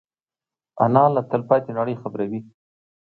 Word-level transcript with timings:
انا 0.83 1.03
له 1.15 1.21
تلپاتې 1.31 1.71
نړۍ 1.79 1.95
خبروي 2.01 2.39